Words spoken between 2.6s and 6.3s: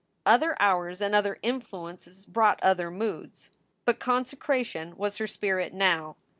other moods, but consecration was her spirit now.